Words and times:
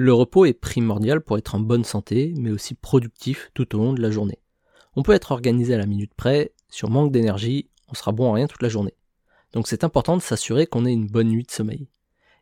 Le 0.00 0.12
repos 0.12 0.44
est 0.44 0.52
primordial 0.52 1.20
pour 1.20 1.38
être 1.38 1.56
en 1.56 1.58
bonne 1.58 1.82
santé, 1.82 2.32
mais 2.36 2.52
aussi 2.52 2.74
productif 2.74 3.50
tout 3.52 3.74
au 3.74 3.78
long 3.78 3.92
de 3.92 4.00
la 4.00 4.12
journée. 4.12 4.38
On 4.94 5.02
peut 5.02 5.10
être 5.10 5.32
organisé 5.32 5.74
à 5.74 5.78
la 5.78 5.86
minute 5.86 6.14
près, 6.14 6.52
on 6.84 6.88
manque 6.88 7.10
d'énergie, 7.10 7.68
on 7.88 7.94
sera 7.94 8.12
bon 8.12 8.30
à 8.30 8.36
rien 8.36 8.46
toute 8.46 8.62
la 8.62 8.68
journée. 8.68 8.94
Donc 9.52 9.66
c'est 9.66 9.82
important 9.82 10.16
de 10.16 10.22
s'assurer 10.22 10.68
qu'on 10.68 10.86
ait 10.86 10.92
une 10.92 11.08
bonne 11.08 11.30
nuit 11.30 11.42
de 11.42 11.50
sommeil. 11.50 11.88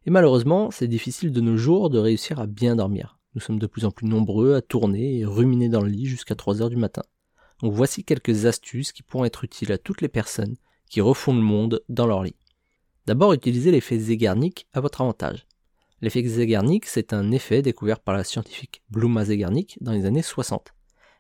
Et 0.05 0.11
malheureusement, 0.11 0.71
c'est 0.71 0.87
difficile 0.87 1.33
de 1.33 1.41
nos 1.41 1.57
jours 1.57 1.89
de 1.89 1.99
réussir 1.99 2.41
à 2.41 2.47
bien 2.47 2.77
dormir. 2.77 3.19
Nous 3.35 3.41
sommes 3.41 3.59
de 3.59 3.67
plus 3.67 3.87
en 3.87 3.91
plus 3.91 4.07
nombreux 4.07 4.53
à 4.55 4.61
tourner 4.61 5.21
et 5.21 5.25
ruminer 5.25 5.71
dans 5.71 5.81
le 5.81 5.89
lit 5.89 6.05
jusqu'à 6.05 6.35
3 6.35 6.61
heures 6.61 6.69
du 6.69 6.77
matin. 6.77 7.05
Donc 7.63 7.73
voici 7.73 8.05
quelques 8.05 8.45
astuces 8.45 8.93
qui 8.93 9.03
pourront 9.03 9.25
être 9.25 9.45
utiles 9.45 9.73
à 9.73 9.79
toutes 9.79 10.03
les 10.03 10.09
personnes 10.09 10.57
qui 10.91 11.01
refont 11.01 11.35
le 11.35 11.41
monde 11.41 11.83
dans 11.89 12.07
leur 12.07 12.23
lit. 12.23 12.37
D'abord, 13.07 13.33
utilisez 13.33 13.71
l'effet 13.71 13.99
Zeigarnik 13.99 14.69
à 14.75 14.83
votre 14.83 15.01
avantage. 15.01 15.47
L'effet 16.03 16.23
Zeigarnik, 16.23 16.85
c'est 16.85 17.15
un 17.15 17.31
effet 17.31 17.63
découvert 17.63 18.01
par 18.01 18.15
la 18.15 18.23
scientifique 18.23 18.83
Bluma 18.91 19.25
Zeigarnik 19.25 19.79
dans 19.81 19.93
les 19.93 20.05
années 20.05 20.23
60. 20.23 20.75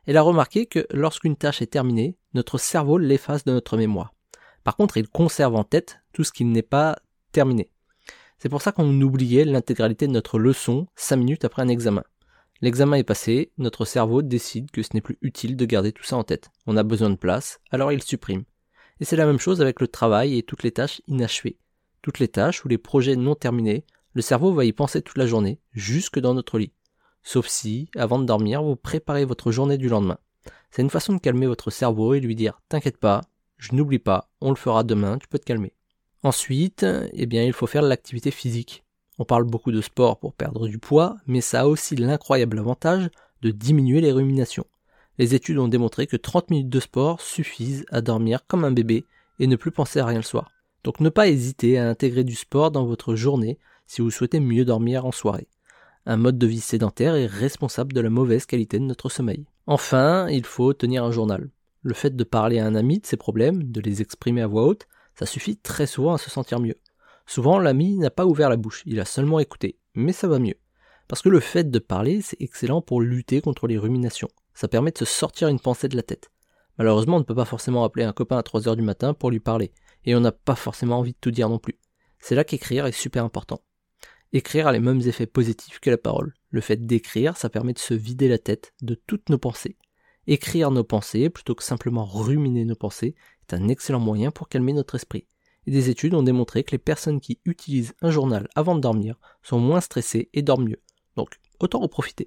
Elle 0.04 0.18
a 0.18 0.22
remarqué 0.22 0.66
que 0.66 0.86
lorsqu'une 0.90 1.36
tâche 1.36 1.62
est 1.62 1.66
terminée, 1.66 2.16
notre 2.34 2.58
cerveau 2.58 2.98
l'efface 2.98 3.44
de 3.44 3.52
notre 3.52 3.78
mémoire. 3.78 4.12
Par 4.64 4.76
contre, 4.76 4.98
il 4.98 5.08
conserve 5.08 5.56
en 5.56 5.64
tête 5.64 6.00
tout 6.12 6.24
ce 6.24 6.32
qui 6.32 6.44
n'est 6.44 6.60
pas 6.60 6.98
terminé. 7.32 7.70
C'est 8.38 8.50
pour 8.50 8.60
ça 8.60 8.70
qu'on 8.70 9.00
oubliait 9.00 9.46
l'intégralité 9.46 10.06
de 10.06 10.12
notre 10.12 10.38
leçon 10.38 10.88
5 10.96 11.16
minutes 11.16 11.44
après 11.46 11.62
un 11.62 11.68
examen. 11.68 12.04
L'examen 12.60 12.96
est 12.96 13.04
passé, 13.04 13.52
notre 13.56 13.86
cerveau 13.86 14.20
décide 14.20 14.70
que 14.70 14.82
ce 14.82 14.90
n'est 14.92 15.00
plus 15.00 15.18
utile 15.22 15.56
de 15.56 15.64
garder 15.64 15.92
tout 15.92 16.04
ça 16.04 16.16
en 16.16 16.24
tête. 16.24 16.50
On 16.66 16.76
a 16.76 16.82
besoin 16.82 17.08
de 17.08 17.16
place, 17.16 17.60
alors 17.70 17.92
il 17.92 18.02
supprime. 18.02 18.44
Et 19.00 19.06
c'est 19.06 19.16
la 19.16 19.26
même 19.26 19.38
chose 19.38 19.62
avec 19.62 19.80
le 19.80 19.88
travail 19.88 20.36
et 20.36 20.42
toutes 20.42 20.62
les 20.62 20.72
tâches 20.72 21.00
inachevées. 21.06 21.58
Toutes 22.02 22.18
les 22.18 22.28
tâches 22.28 22.64
ou 22.64 22.68
les 22.68 22.78
projets 22.78 23.16
non 23.16 23.34
terminés, 23.34 23.84
le 24.16 24.22
cerveau 24.22 24.50
va 24.54 24.64
y 24.64 24.72
penser 24.72 25.02
toute 25.02 25.18
la 25.18 25.26
journée, 25.26 25.60
jusque 25.74 26.18
dans 26.18 26.32
notre 26.32 26.58
lit. 26.58 26.72
Sauf 27.22 27.48
si, 27.48 27.90
avant 27.94 28.18
de 28.18 28.24
dormir, 28.24 28.62
vous 28.62 28.74
préparez 28.74 29.26
votre 29.26 29.52
journée 29.52 29.76
du 29.76 29.90
lendemain. 29.90 30.16
C'est 30.70 30.80
une 30.80 30.88
façon 30.88 31.12
de 31.12 31.18
calmer 31.18 31.46
votre 31.46 31.70
cerveau 31.70 32.14
et 32.14 32.20
lui 32.20 32.34
dire 32.34 32.62
T'inquiète 32.70 32.96
pas, 32.96 33.20
je 33.58 33.74
n'oublie 33.74 33.98
pas, 33.98 34.30
on 34.40 34.48
le 34.48 34.56
fera 34.56 34.84
demain, 34.84 35.18
tu 35.18 35.28
peux 35.28 35.38
te 35.38 35.44
calmer. 35.44 35.74
Ensuite, 36.22 36.86
eh 37.12 37.26
bien, 37.26 37.44
il 37.44 37.52
faut 37.52 37.66
faire 37.66 37.82
l'activité 37.82 38.30
physique. 38.30 38.84
On 39.18 39.26
parle 39.26 39.44
beaucoup 39.44 39.70
de 39.70 39.82
sport 39.82 40.18
pour 40.18 40.32
perdre 40.32 40.66
du 40.66 40.78
poids, 40.78 41.18
mais 41.26 41.42
ça 41.42 41.60
a 41.60 41.66
aussi 41.66 41.94
l'incroyable 41.94 42.58
avantage 42.58 43.10
de 43.42 43.50
diminuer 43.50 44.00
les 44.00 44.12
ruminations. 44.12 44.66
Les 45.18 45.34
études 45.34 45.58
ont 45.58 45.68
démontré 45.68 46.06
que 46.06 46.16
30 46.16 46.48
minutes 46.48 46.70
de 46.70 46.80
sport 46.80 47.20
suffisent 47.20 47.84
à 47.90 48.00
dormir 48.00 48.46
comme 48.46 48.64
un 48.64 48.72
bébé 48.72 49.04
et 49.40 49.46
ne 49.46 49.56
plus 49.56 49.72
penser 49.72 50.00
à 50.00 50.06
rien 50.06 50.20
le 50.20 50.22
soir. 50.22 50.52
Donc 50.84 51.00
ne 51.00 51.10
pas 51.10 51.28
hésiter 51.28 51.78
à 51.78 51.86
intégrer 51.86 52.24
du 52.24 52.34
sport 52.34 52.70
dans 52.70 52.86
votre 52.86 53.14
journée 53.14 53.58
si 53.86 54.02
vous 54.02 54.10
souhaitez 54.10 54.40
mieux 54.40 54.64
dormir 54.64 55.06
en 55.06 55.12
soirée. 55.12 55.48
Un 56.06 56.16
mode 56.16 56.38
de 56.38 56.46
vie 56.46 56.60
sédentaire 56.60 57.16
est 57.16 57.26
responsable 57.26 57.92
de 57.92 58.00
la 58.00 58.10
mauvaise 58.10 58.46
qualité 58.46 58.78
de 58.78 58.84
notre 58.84 59.08
sommeil. 59.08 59.44
Enfin, 59.66 60.28
il 60.28 60.44
faut 60.44 60.72
tenir 60.72 61.04
un 61.04 61.10
journal. 61.10 61.50
Le 61.82 61.94
fait 61.94 62.14
de 62.14 62.24
parler 62.24 62.58
à 62.58 62.66
un 62.66 62.74
ami 62.74 63.00
de 63.00 63.06
ses 63.06 63.16
problèmes, 63.16 63.64
de 63.64 63.80
les 63.80 64.02
exprimer 64.02 64.42
à 64.42 64.46
voix 64.46 64.64
haute, 64.66 64.86
ça 65.14 65.26
suffit 65.26 65.56
très 65.56 65.86
souvent 65.86 66.14
à 66.14 66.18
se 66.18 66.30
sentir 66.30 66.60
mieux. 66.60 66.76
Souvent, 67.26 67.58
l'ami 67.58 67.96
n'a 67.96 68.10
pas 68.10 68.26
ouvert 68.26 68.50
la 68.50 68.56
bouche, 68.56 68.82
il 68.86 69.00
a 69.00 69.04
seulement 69.04 69.40
écouté, 69.40 69.78
mais 69.94 70.12
ça 70.12 70.28
va 70.28 70.38
mieux. 70.38 70.56
Parce 71.08 71.22
que 71.22 71.28
le 71.28 71.40
fait 71.40 71.70
de 71.70 71.78
parler, 71.78 72.20
c'est 72.20 72.40
excellent 72.40 72.82
pour 72.82 73.00
lutter 73.00 73.40
contre 73.40 73.66
les 73.66 73.78
ruminations. 73.78 74.28
Ça 74.54 74.68
permet 74.68 74.92
de 74.92 74.98
se 74.98 75.04
sortir 75.04 75.48
une 75.48 75.60
pensée 75.60 75.88
de 75.88 75.96
la 75.96 76.02
tête. 76.02 76.30
Malheureusement, 76.78 77.16
on 77.16 77.20
ne 77.20 77.24
peut 77.24 77.34
pas 77.34 77.44
forcément 77.44 77.84
appeler 77.84 78.04
un 78.04 78.12
copain 78.12 78.38
à 78.38 78.42
3 78.42 78.68
heures 78.68 78.76
du 78.76 78.82
matin 78.82 79.14
pour 79.14 79.30
lui 79.30 79.40
parler, 79.40 79.72
et 80.04 80.14
on 80.14 80.20
n'a 80.20 80.32
pas 80.32 80.54
forcément 80.54 80.98
envie 80.98 81.12
de 81.12 81.18
tout 81.20 81.30
dire 81.30 81.48
non 81.48 81.58
plus. 81.58 81.78
C'est 82.18 82.34
là 82.34 82.44
qu'écrire 82.44 82.86
est 82.86 82.92
super 82.92 83.24
important. 83.24 83.60
Écrire 84.32 84.66
a 84.66 84.72
les 84.72 84.80
mêmes 84.80 85.00
effets 85.02 85.26
positifs 85.26 85.80
que 85.80 85.90
la 85.90 85.98
parole. 85.98 86.34
Le 86.50 86.60
fait 86.60 86.84
d'écrire, 86.84 87.36
ça 87.36 87.48
permet 87.48 87.72
de 87.72 87.78
se 87.78 87.94
vider 87.94 88.28
la 88.28 88.38
tête 88.38 88.72
de 88.82 88.94
toutes 88.94 89.28
nos 89.28 89.38
pensées. 89.38 89.76
Écrire 90.26 90.70
nos 90.70 90.84
pensées, 90.84 91.30
plutôt 91.30 91.54
que 91.54 91.62
simplement 91.62 92.04
ruminer 92.04 92.64
nos 92.64 92.74
pensées, 92.74 93.14
est 93.42 93.54
un 93.54 93.68
excellent 93.68 94.00
moyen 94.00 94.32
pour 94.32 94.48
calmer 94.48 94.72
notre 94.72 94.96
esprit. 94.96 95.26
Et 95.66 95.70
des 95.70 95.90
études 95.90 96.14
ont 96.14 96.22
démontré 96.22 96.64
que 96.64 96.72
les 96.72 96.78
personnes 96.78 97.20
qui 97.20 97.40
utilisent 97.44 97.94
un 98.02 98.10
journal 98.10 98.48
avant 98.54 98.74
de 98.74 98.80
dormir 98.80 99.16
sont 99.42 99.60
moins 99.60 99.80
stressées 99.80 100.28
et 100.32 100.42
dorment 100.42 100.68
mieux. 100.68 100.82
Donc, 101.16 101.38
autant 101.60 101.82
en 101.82 101.88
profiter. 101.88 102.24